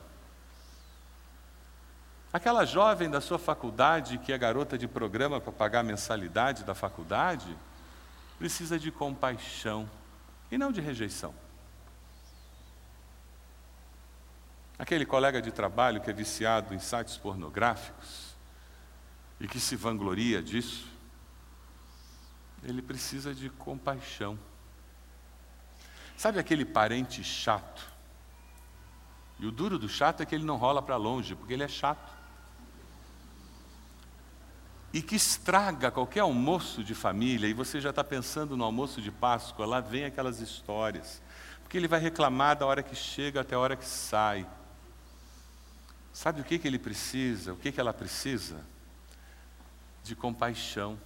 [2.31, 6.75] Aquela jovem da sua faculdade, que é garota de programa para pagar a mensalidade da
[6.75, 7.57] faculdade,
[8.39, 9.89] precisa de compaixão
[10.51, 11.35] e não de rejeição.
[14.79, 18.37] Aquele colega de trabalho que é viciado em sites pornográficos
[19.41, 20.87] e que se vangloria disso,
[22.63, 24.39] ele precisa de compaixão.
[26.17, 27.87] Sabe aquele parente chato?
[29.39, 31.69] E o duro do chato é que ele não rola para longe, porque ele é
[31.69, 32.13] chato.
[34.93, 39.13] E que estraga qualquer almoço de família, e você já está pensando no almoço de
[39.13, 41.23] Páscoa, lá vem aquelas histórias.
[41.63, 44.47] Porque ele vai reclamar da hora que chega até a hora que sai.
[46.19, 47.53] Sabe o que, que ele precisa?
[47.53, 48.67] O que, que ela precisa?
[50.03, 50.99] De compaixão.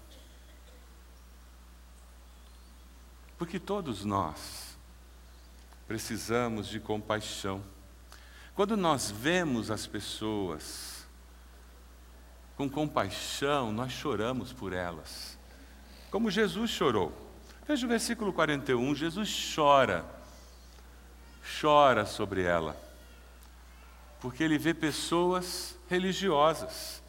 [3.37, 4.75] Porque todos nós,
[5.87, 7.63] precisamos de compaixão.
[8.55, 11.07] Quando nós vemos as pessoas
[12.57, 15.37] com compaixão, nós choramos por elas,
[16.11, 17.13] como Jesus chorou.
[17.69, 20.07] Veja o versículo 41, Jesus chora,
[21.61, 22.92] chora sobre ela,
[24.23, 27.03] porque ele vê pessoas religiosas.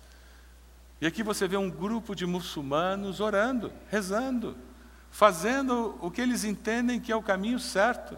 [1.00, 4.58] E aqui você vê um grupo de muçulmanos orando, rezando,
[5.10, 8.18] fazendo o que eles entendem que é o caminho certo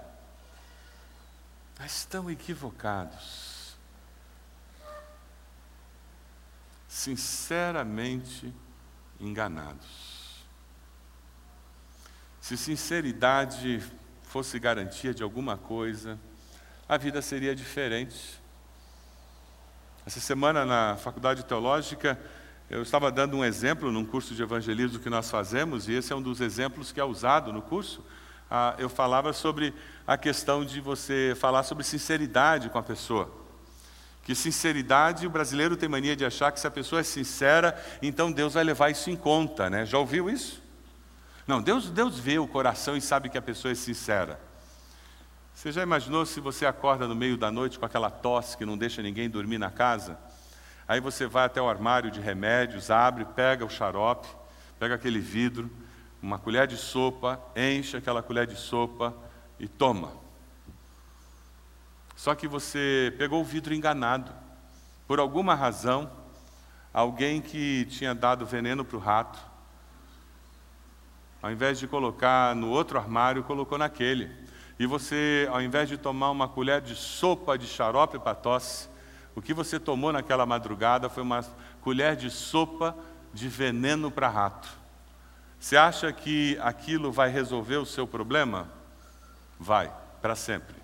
[1.78, 3.76] mas estão equivocados.
[6.88, 8.54] Sinceramente
[9.20, 10.46] enganados.
[12.40, 13.84] Se sinceridade
[14.24, 16.20] fosse garantia de alguma coisa,
[16.88, 18.40] a vida seria diferente.
[20.06, 22.20] Essa semana na faculdade teológica,
[22.70, 26.16] eu estava dando um exemplo num curso de evangelismo que nós fazemos, e esse é
[26.16, 28.04] um dos exemplos que é usado no curso
[28.50, 29.74] ah, eu falava sobre
[30.06, 33.32] a questão de você falar sobre sinceridade com a pessoa.
[34.24, 38.32] Que sinceridade, o brasileiro tem mania de achar que se a pessoa é sincera, então
[38.32, 39.86] Deus vai levar isso em conta, né?
[39.86, 40.64] Já ouviu isso?
[41.48, 44.40] Não, Deus, Deus vê o coração e sabe que a pessoa é sincera.
[45.56, 48.78] Você já imaginou se você acorda no meio da noite com aquela tosse que não
[48.78, 50.20] deixa ninguém dormir na casa?
[50.86, 54.28] Aí você vai até o armário de remédios, abre, pega o xarope,
[54.78, 55.72] pega aquele vidro,
[56.22, 59.16] uma colher de sopa, enche aquela colher de sopa
[59.58, 60.12] e toma.
[62.18, 64.34] Só que você pegou o vidro enganado.
[65.08, 66.12] Por alguma razão,
[66.94, 69.40] alguém que tinha dado veneno para o rato,
[71.42, 74.45] ao invés de colocar no outro armário, colocou naquele.
[74.78, 78.90] E você, ao invés de tomar uma colher de sopa de xarope para tosse,
[79.36, 81.44] o que você tomou naquela madrugada foi uma
[81.82, 82.96] colher de sopa
[83.34, 84.70] de veneno para rato.
[85.60, 88.70] Você acha que aquilo vai resolver o seu problema?
[89.60, 90.76] Vai, para sempre.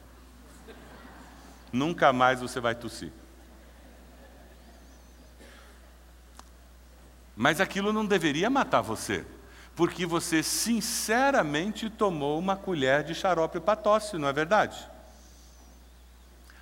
[1.71, 3.11] Nunca mais você vai tossir.
[7.35, 9.25] Mas aquilo não deveria matar você
[9.81, 14.87] porque você sinceramente tomou uma colher de xarope para tosse, não é verdade?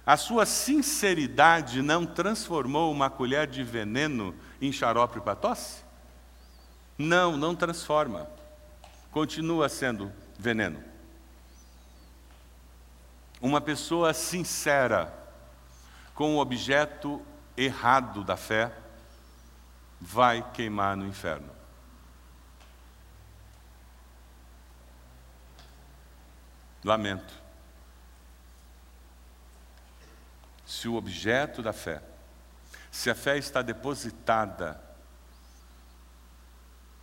[0.05, 5.83] A sua sinceridade não transformou uma colher de veneno em xarope para tosse?
[6.97, 8.25] Não, não transforma.
[9.11, 10.81] Continua sendo veneno.
[13.41, 15.13] Uma pessoa sincera
[16.15, 17.21] com o objeto
[17.57, 18.71] errado da fé
[19.99, 21.58] vai queimar no inferno.
[26.83, 27.33] Lamento.
[30.65, 32.01] Se o objeto da fé,
[32.91, 34.81] se a fé está depositada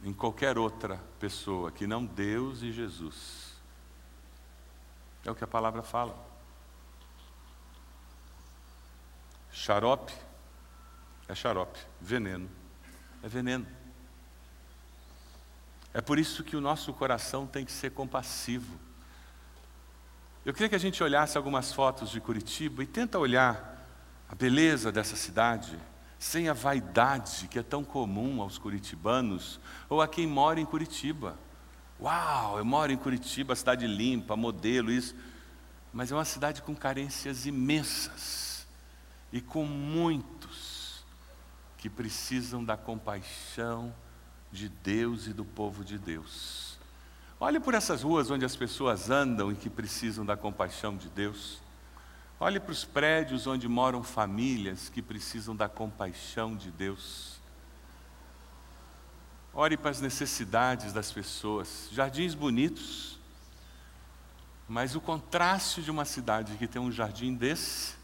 [0.03, 3.55] em qualquer outra pessoa que não Deus e Jesus,
[5.24, 6.16] é o que a palavra fala.
[9.51, 10.12] Xarope
[11.29, 12.49] é xarope, veneno
[13.27, 13.66] é veneno.
[15.93, 18.79] É por isso que o nosso coração tem que ser compassivo.
[20.47, 23.84] Eu queria que a gente olhasse algumas fotos de Curitiba e tenta olhar
[24.28, 25.76] a beleza dessa cidade
[26.20, 31.36] sem a vaidade que é tão comum aos curitibanos ou a quem mora em Curitiba.
[32.01, 35.16] Uau, eu moro em Curitiba, cidade limpa, modelo, isso.
[35.92, 38.68] Mas é uma cidade com carências imensas
[39.32, 41.05] e com muitos
[41.76, 43.92] que precisam da compaixão
[44.53, 46.66] de Deus e do povo de Deus.
[47.39, 51.61] Olhe por essas ruas onde as pessoas andam e que precisam da compaixão de Deus.
[52.41, 57.39] Olhe para os prédios onde moram famílias que precisam da compaixão de Deus.
[59.53, 61.89] Olhe para as necessidades das pessoas.
[61.93, 63.18] Jardins bonitos,
[64.66, 67.97] mas o contraste de uma cidade que tem um jardim desse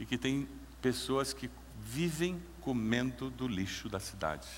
[0.00, 0.48] e que tem
[0.82, 1.48] pessoas que
[1.80, 4.48] vivem comendo do lixo da cidade,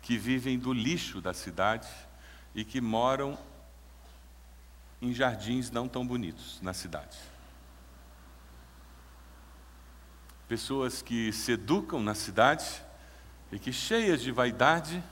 [0.00, 1.88] que vivem do lixo da cidade
[2.54, 3.38] e que moram
[5.00, 7.18] em jardins não tão bonitos na cidade.
[10.48, 12.66] Pessoas que se educam na cidade
[13.52, 15.02] e que, cheias de vaidade,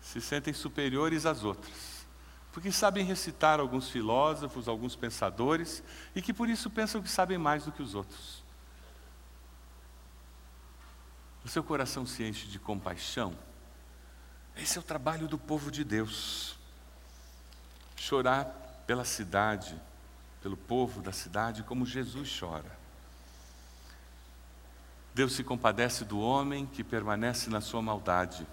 [0.00, 2.06] se sentem superiores às outras,
[2.52, 5.82] porque sabem recitar alguns filósofos, alguns pensadores,
[6.14, 8.42] e que por isso pensam que sabem mais do que os outros.
[11.44, 13.36] O seu coração se enche de compaixão.
[14.56, 16.57] Esse é o trabalho do povo de Deus
[17.98, 18.44] chorar
[18.86, 19.78] pela cidade,
[20.40, 22.78] pelo povo da cidade, como Jesus chora.
[25.12, 28.46] Deus se compadece do homem que permanece na sua maldade,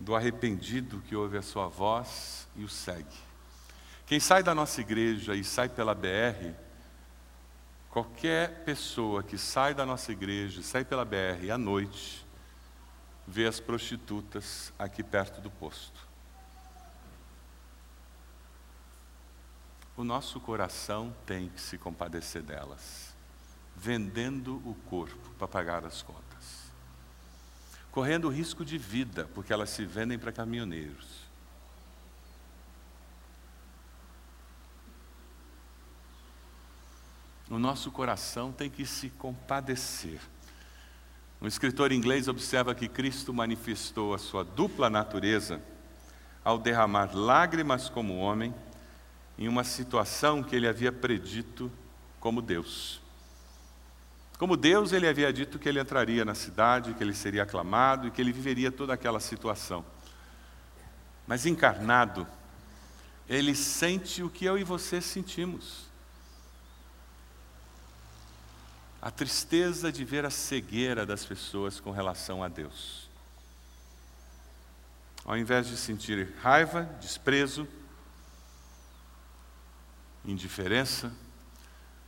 [0.00, 3.18] do arrependido que ouve a sua voz e o segue.
[4.06, 6.54] Quem sai da nossa igreja e sai pela BR,
[7.90, 12.24] qualquer pessoa que sai da nossa igreja e sai pela BR à noite,
[13.26, 16.09] vê as prostitutas aqui perto do posto.
[20.00, 23.14] O nosso coração tem que se compadecer delas,
[23.76, 26.72] vendendo o corpo para pagar as contas,
[27.92, 31.28] correndo risco de vida, porque elas se vendem para caminhoneiros.
[37.50, 40.20] O nosso coração tem que se compadecer.
[41.42, 45.60] Um escritor inglês observa que Cristo manifestou a sua dupla natureza
[46.42, 48.54] ao derramar lágrimas como homem
[49.40, 51.72] em uma situação que ele havia predito
[52.20, 53.00] como Deus.
[54.38, 58.10] Como Deus, ele havia dito que ele entraria na cidade, que ele seria aclamado e
[58.10, 59.84] que ele viveria toda aquela situação.
[61.26, 62.26] Mas encarnado,
[63.28, 65.86] Ele sente o que eu e você sentimos.
[69.00, 73.08] A tristeza de ver a cegueira das pessoas com relação a Deus.
[75.24, 77.68] Ao invés de sentir raiva, desprezo,
[80.24, 81.12] indiferença,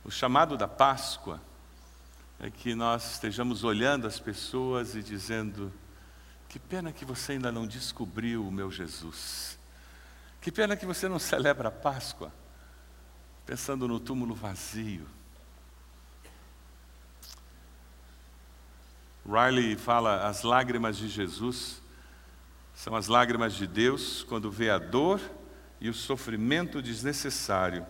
[0.03, 1.41] o chamado da Páscoa
[2.39, 5.71] é que nós estejamos olhando as pessoas e dizendo:
[6.49, 9.57] que pena que você ainda não descobriu o meu Jesus.
[10.39, 12.31] Que pena que você não celebra a Páscoa
[13.45, 15.07] pensando no túmulo vazio.
[19.25, 21.81] Riley fala: as lágrimas de Jesus
[22.75, 25.19] são as lágrimas de Deus quando vê a dor
[25.79, 27.85] e o sofrimento desnecessário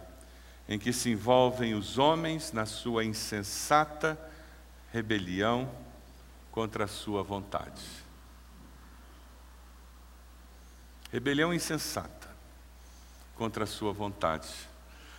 [0.68, 4.20] em que se envolvem os homens na sua insensata
[4.92, 5.70] rebelião
[6.52, 7.84] contra a sua vontade.
[11.12, 12.30] Rebelião insensata
[13.36, 14.48] contra a sua vontade.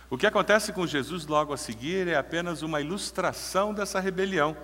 [0.09, 4.55] O que acontece com Jesus logo a seguir é apenas uma ilustração dessa rebelião.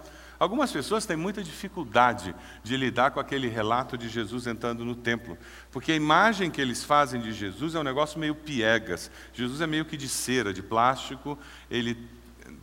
[0.41, 2.33] Algumas pessoas têm muita dificuldade
[2.63, 5.37] de lidar com aquele relato de Jesus entrando no templo,
[5.69, 9.11] porque a imagem que eles fazem de Jesus é um negócio meio piegas.
[9.33, 11.37] Jesus é meio que de cera, de plástico,
[11.69, 12.09] ele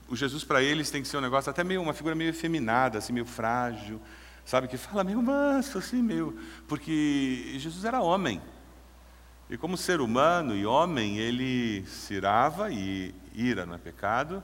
[0.08, 2.98] o Jesus para eles tem que ser um negócio até meio uma figura meio efeminada,
[2.98, 4.00] assim meio frágil,
[4.44, 8.42] sabe que fala meio manso assim, meio, porque Jesus era homem.
[9.48, 14.42] E como ser humano e homem, ele se irava e ira não é pecado.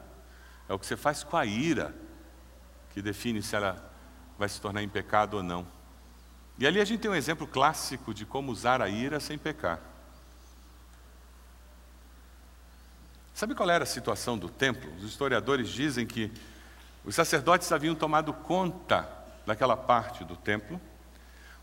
[0.68, 2.03] É o que você faz com a ira
[2.94, 3.92] que define se ela
[4.38, 5.66] vai se tornar em pecado ou não.
[6.56, 9.80] E ali a gente tem um exemplo clássico de como usar a ira sem pecar.
[13.34, 14.94] Sabe qual era a situação do templo?
[14.96, 16.30] Os historiadores dizem que
[17.04, 19.08] os sacerdotes haviam tomado conta
[19.44, 20.80] daquela parte do templo.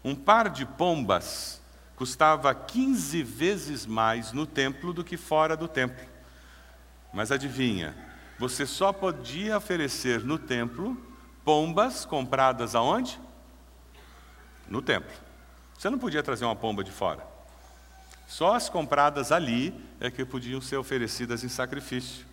[0.04, 1.62] Um par de pombas
[1.96, 6.06] custava 15 vezes mais no templo do que fora do templo.
[7.14, 7.96] Mas adivinha,
[8.38, 11.11] você só podia oferecer no templo
[11.44, 13.20] pombas compradas aonde?
[14.68, 15.12] No templo.
[15.78, 17.26] Você não podia trazer uma pomba de fora.
[18.28, 22.26] Só as compradas ali é que podiam ser oferecidas em sacrifício.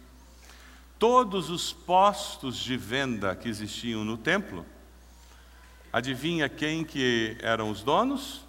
[0.99, 4.65] Todos os postos de venda que existiam no templo,
[5.93, 8.45] adivinha quem que eram os donos?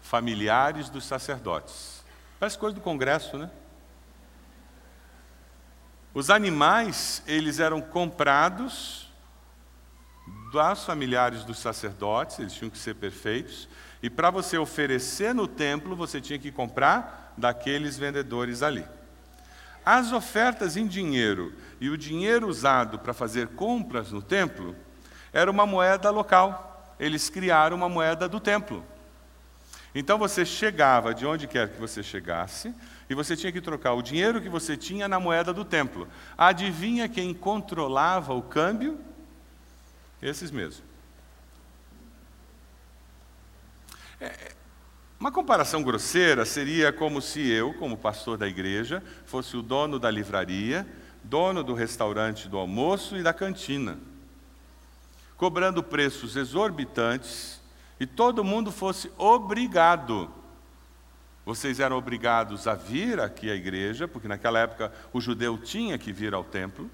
[0.00, 2.04] Familiares dos sacerdotes.
[2.38, 3.50] Parece coisa do congresso, né?
[6.12, 9.11] Os animais, eles eram comprados
[10.52, 13.68] dos familiares dos sacerdotes, eles tinham que ser perfeitos,
[14.02, 18.84] e para você oferecer no templo, você tinha que comprar daqueles vendedores ali.
[19.84, 24.76] As ofertas em dinheiro e o dinheiro usado para fazer compras no templo
[25.32, 26.94] era uma moeda local.
[27.00, 28.84] Eles criaram uma moeda do templo.
[29.94, 32.72] Então você chegava de onde quer que você chegasse
[33.10, 36.08] e você tinha que trocar o dinheiro que você tinha na moeda do templo.
[36.38, 38.98] Adivinha quem controlava o câmbio?
[40.22, 40.84] Esses mesmos.
[44.20, 44.52] É,
[45.18, 50.08] uma comparação grosseira seria como se eu, como pastor da igreja, fosse o dono da
[50.08, 50.86] livraria,
[51.24, 53.98] dono do restaurante do almoço e da cantina,
[55.36, 57.60] cobrando preços exorbitantes
[57.98, 60.30] e todo mundo fosse obrigado.
[61.44, 66.12] Vocês eram obrigados a vir aqui à igreja, porque naquela época o judeu tinha que
[66.12, 66.88] vir ao templo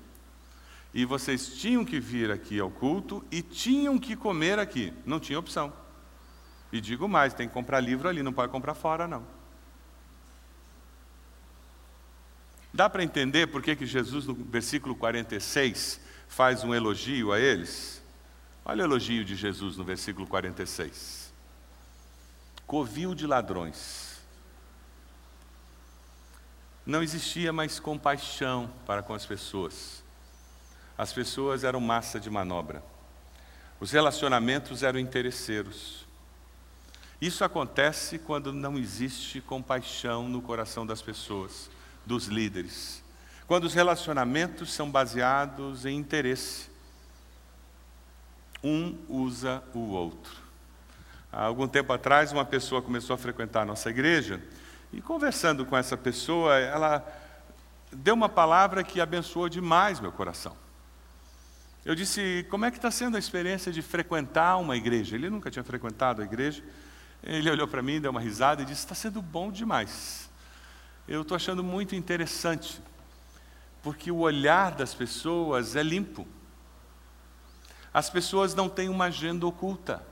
[0.92, 5.38] e vocês tinham que vir aqui ao culto e tinham que comer aqui, não tinha
[5.38, 5.72] opção.
[6.72, 9.24] E digo mais, tem que comprar livro ali, não pode comprar fora, não.
[12.72, 18.02] Dá para entender por que, que Jesus, no versículo 46, faz um elogio a eles?
[18.64, 21.32] Olha o elogio de Jesus no versículo 46.
[22.66, 24.20] Covil de ladrões.
[26.84, 30.02] Não existia mais compaixão para com as pessoas.
[30.98, 32.82] As pessoas eram massa de manobra.
[33.78, 36.04] Os relacionamentos eram interesseiros.
[37.20, 41.70] Isso acontece quando não existe compaixão no coração das pessoas,
[42.04, 43.00] dos líderes.
[43.46, 46.68] Quando os relacionamentos são baseados em interesse.
[48.62, 50.32] Um usa o outro.
[51.32, 54.42] Há algum tempo atrás, uma pessoa começou a frequentar a nossa igreja
[54.92, 57.06] e, conversando com essa pessoa, ela
[57.92, 60.56] deu uma palavra que abençoou demais meu coração.
[61.88, 65.16] Eu disse: Como é que está sendo a experiência de frequentar uma igreja?
[65.16, 66.62] Ele nunca tinha frequentado a igreja.
[67.22, 70.28] Ele olhou para mim, deu uma risada e disse: Está sendo bom demais.
[71.08, 72.78] Eu estou achando muito interessante,
[73.82, 76.28] porque o olhar das pessoas é limpo.
[77.90, 80.06] As pessoas não têm uma agenda oculta.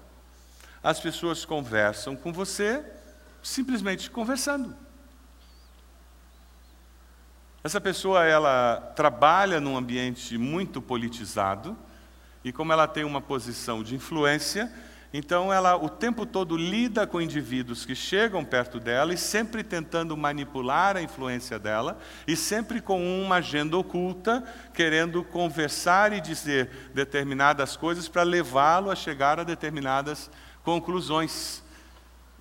[0.82, 2.82] As pessoas conversam com você
[3.42, 4.74] simplesmente conversando.
[7.66, 11.76] Essa pessoa ela trabalha num ambiente muito politizado
[12.44, 14.72] e como ela tem uma posição de influência,
[15.12, 20.16] então ela o tempo todo lida com indivíduos que chegam perto dela e sempre tentando
[20.16, 27.76] manipular a influência dela e sempre com uma agenda oculta, querendo conversar e dizer determinadas
[27.76, 30.30] coisas para levá-lo a chegar a determinadas
[30.62, 31.65] conclusões.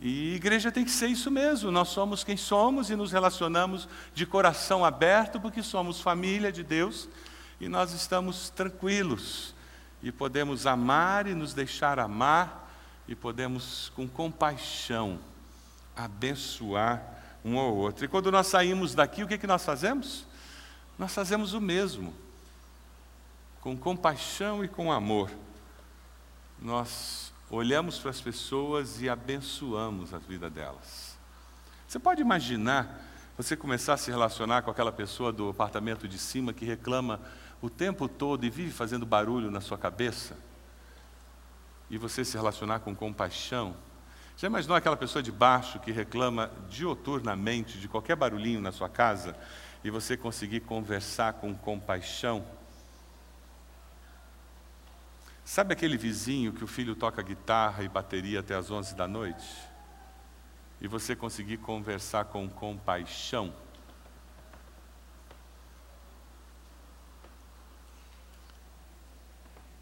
[0.01, 1.71] E igreja tem que ser isso mesmo.
[1.71, 7.07] Nós somos quem somos e nos relacionamos de coração aberto porque somos família de Deus
[7.59, 9.55] e nós estamos tranquilos
[10.05, 12.69] e podemos amar e nos deixar amar,
[13.07, 15.19] e podemos, com compaixão,
[15.95, 17.03] abençoar
[17.43, 18.05] um ao outro.
[18.05, 20.23] E quando nós saímos daqui, o que, que nós fazemos?
[20.97, 22.13] Nós fazemos o mesmo,
[23.61, 25.31] com compaixão e com amor.
[26.61, 27.24] Nós
[27.55, 31.17] olhamos para as pessoas e abençoamos a vida delas.
[31.87, 33.01] Você pode imaginar
[33.37, 37.19] você começar a se relacionar com aquela pessoa do apartamento de cima que reclama
[37.61, 40.37] o tempo todo e vive fazendo barulho na sua cabeça,
[41.89, 43.75] e você se relacionar com compaixão,
[44.37, 49.35] já imaginou aquela pessoa de baixo que reclama dioturnamente de qualquer barulhinho na sua casa
[49.83, 52.45] e você conseguir conversar com compaixão?
[55.45, 59.47] Sabe aquele vizinho que o filho toca guitarra e bateria até as 11 da noite?
[60.81, 63.53] E você conseguir conversar com compaixão?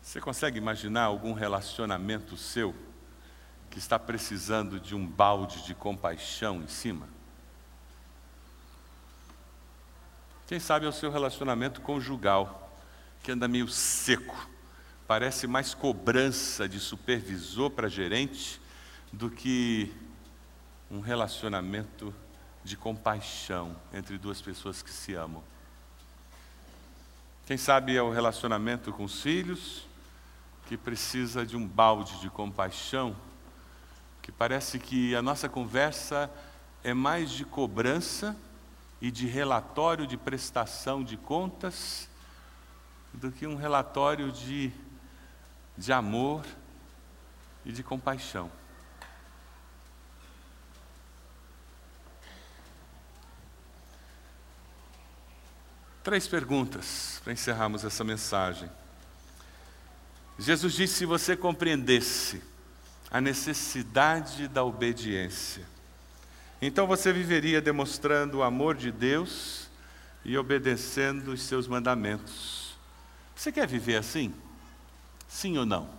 [0.01, 2.76] Você consegue imaginar algum relacionamento seu
[3.72, 7.07] que está precisando de um balde de compaixão em cima?
[10.45, 12.70] Quem sabe é o seu relacionamento conjugal,
[13.24, 14.53] que anda meio seco,
[15.14, 18.59] parece mais cobrança de supervisor para gerente
[19.11, 19.93] do que
[20.89, 22.11] um relacionamento
[22.64, 25.43] de compaixão entre duas pessoas que se amam.
[27.45, 29.88] Quem sabe é o relacionamento com os filhos,
[30.66, 33.16] que precisa de um balde de compaixão,
[34.20, 36.28] que parece que a nossa conversa
[36.84, 38.36] é mais de cobrança
[38.99, 42.09] e de relatório de prestação de contas
[43.14, 44.72] do que um relatório de,
[45.78, 46.45] de amor
[47.65, 48.51] e de compaixão.
[56.03, 58.69] Três perguntas para encerrarmos essa mensagem.
[60.38, 62.41] Jesus disse: se você compreendesse
[63.09, 65.63] a necessidade da obediência,
[66.61, 69.69] então você viveria demonstrando o amor de Deus
[70.26, 72.76] e obedecendo os seus mandamentos.
[73.36, 74.34] Você quer viver assim?
[75.34, 75.90] Sim ou não?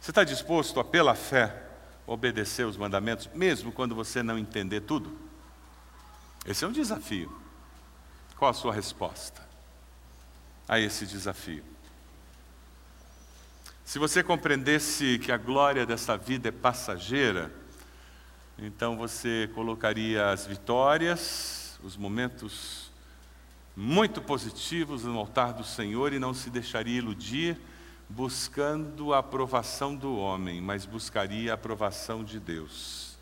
[0.00, 1.60] Você está disposto a, pela fé,
[2.06, 5.18] obedecer os mandamentos, mesmo quando você não entender tudo?
[6.46, 7.36] Esse é um desafio.
[8.36, 9.44] Qual a sua resposta
[10.68, 11.64] a esse desafio?
[13.84, 17.52] Se você compreendesse que a glória dessa vida é passageira,
[18.56, 22.85] então você colocaria as vitórias, os momentos
[23.76, 27.58] muito positivos no altar do Senhor e não se deixaria iludir
[28.08, 33.16] buscando a aprovação do homem, mas buscaria a aprovação de Deus.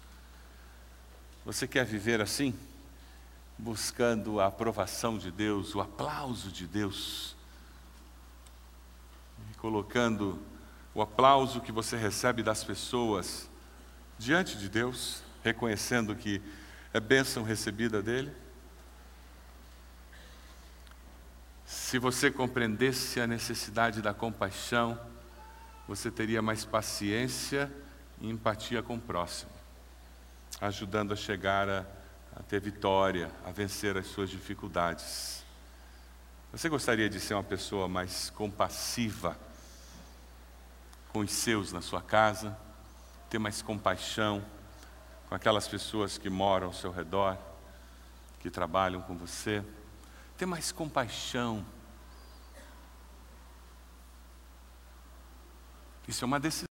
[1.45, 2.55] Você quer viver assim?
[3.59, 7.35] Buscando a aprovação de Deus, o aplauso de Deus,
[9.51, 10.39] e colocando
[10.95, 13.49] o aplauso que você recebe das pessoas
[14.19, 16.41] diante de Deus, reconhecendo que
[16.93, 18.44] é bênção recebida dele?
[21.65, 24.99] Se você compreendesse a necessidade da compaixão,
[25.89, 27.73] você teria mais paciência
[28.21, 29.51] e empatia com o próximo,
[30.61, 31.87] ajudando a chegar a,
[32.37, 35.45] a ter vitória, a vencer as suas dificuldades.
[36.53, 39.37] Você gostaria de ser uma pessoa mais compassiva?
[41.15, 42.59] com os seus na sua casa,
[43.31, 44.45] ter mais compaixão
[45.29, 47.39] com aquelas pessoas que moram ao seu redor,
[48.41, 49.65] que trabalham com você,
[50.45, 51.65] ter mais compaixão.
[56.07, 56.63] Isso é uma decisão.